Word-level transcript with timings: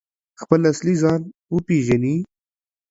خپل 0.41 0.59
اصلي 0.71 0.95
ځان 1.01 1.21
وپیژني؟ 1.55 2.15